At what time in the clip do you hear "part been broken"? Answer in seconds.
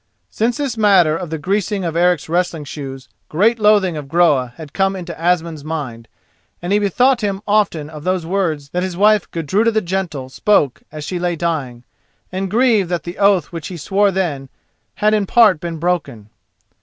15.27-16.31